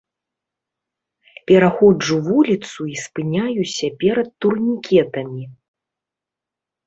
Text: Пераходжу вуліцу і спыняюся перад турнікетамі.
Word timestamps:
Пераходжу 1.49 2.15
вуліцу 2.29 2.79
і 2.93 2.97
спыняюся 3.03 3.87
перад 4.05 4.27
турнікетамі. 4.45 5.43